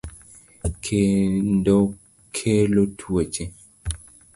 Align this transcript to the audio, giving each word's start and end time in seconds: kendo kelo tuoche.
kendo 0.85 1.77
kelo 2.35 2.83
tuoche. 2.97 3.43